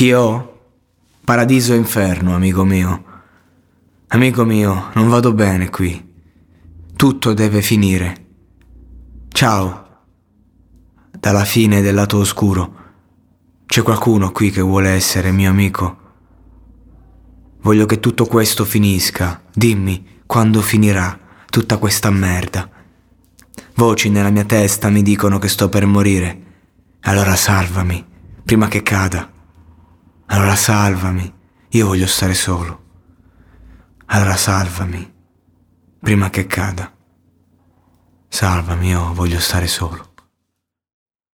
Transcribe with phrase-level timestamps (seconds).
[0.00, 0.60] Chi ho?
[1.26, 3.04] Paradiso e inferno, amico mio.
[4.06, 6.12] Amico mio, non vado bene qui.
[6.96, 8.28] Tutto deve finire.
[9.28, 9.88] Ciao.
[11.10, 12.74] Dalla fine del lato oscuro.
[13.66, 15.98] C'è qualcuno qui che vuole essere mio amico?
[17.60, 19.42] Voglio che tutto questo finisca.
[19.52, 21.18] Dimmi quando finirà
[21.50, 22.66] tutta questa merda.
[23.74, 26.42] Voci nella mia testa mi dicono che sto per morire.
[27.00, 28.02] Allora salvami,
[28.42, 29.30] prima che cada.
[30.32, 31.32] Allora salvami,
[31.70, 32.84] io voglio stare solo.
[34.06, 35.12] Allora salvami,
[35.98, 36.92] prima che cada.
[38.28, 40.09] Salvami, io voglio stare solo.